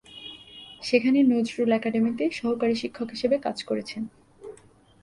[0.81, 4.01] সেখানে নজরুল একাডেমিতে সহকারী শিক্ষক হিসেবে কাজ করেছেন।